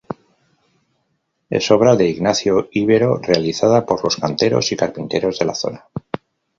[1.51, 5.85] Es obra de Ignacio Ibero realizada por los canteros y carpinteros de la zona.